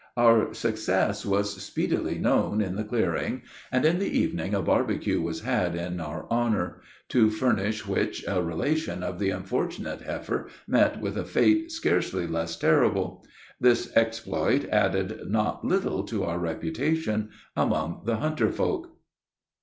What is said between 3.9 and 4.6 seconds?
the evening